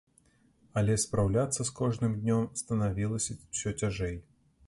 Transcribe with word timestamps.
Але 0.79 0.95
спраўляцца 1.03 1.61
з 1.67 1.75
кожным 1.81 2.17
днём 2.23 2.49
станавілася 2.63 3.31
ўсё 3.43 3.77
цяжэй. 3.85 4.19